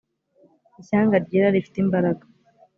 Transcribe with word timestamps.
ishyanga 0.81 1.15
ryera 1.23 1.53
rifite 1.55 1.77
imbaraga 1.83 2.23